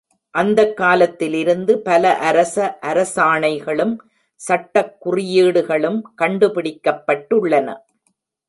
[0.29, 2.79] அந்தக் காலத்திலிருந்து பல அரச
[2.81, 3.93] அரசாணைகளும்
[4.39, 7.77] சட்டக் குறியீடுகளும் கண்டுபிடிக்கப்பட்டுள்ளன.